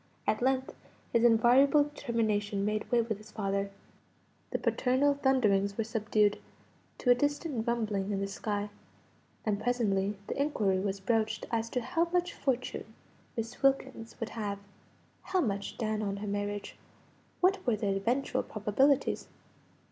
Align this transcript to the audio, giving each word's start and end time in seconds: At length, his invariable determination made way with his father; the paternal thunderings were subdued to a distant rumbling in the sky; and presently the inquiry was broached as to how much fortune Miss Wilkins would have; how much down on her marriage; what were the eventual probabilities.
At 0.25 0.41
length, 0.41 0.73
his 1.13 1.23
invariable 1.23 1.83
determination 1.83 2.65
made 2.65 2.89
way 2.91 3.01
with 3.03 3.19
his 3.19 3.29
father; 3.29 3.69
the 4.49 4.57
paternal 4.57 5.13
thunderings 5.13 5.77
were 5.77 5.83
subdued 5.83 6.39
to 6.97 7.11
a 7.11 7.13
distant 7.13 7.67
rumbling 7.67 8.09
in 8.11 8.19
the 8.19 8.25
sky; 8.27 8.71
and 9.45 9.61
presently 9.61 10.15
the 10.25 10.41
inquiry 10.41 10.79
was 10.79 10.99
broached 10.99 11.45
as 11.51 11.69
to 11.69 11.81
how 11.81 12.05
much 12.05 12.33
fortune 12.33 12.91
Miss 13.37 13.61
Wilkins 13.61 14.19
would 14.19 14.29
have; 14.29 14.57
how 15.21 15.39
much 15.39 15.77
down 15.77 16.01
on 16.01 16.17
her 16.17 16.27
marriage; 16.27 16.77
what 17.39 17.63
were 17.67 17.75
the 17.75 17.95
eventual 17.95 18.41
probabilities. 18.41 19.27